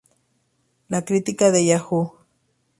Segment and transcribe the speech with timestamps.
[0.89, 2.11] La crítica de Yahoo!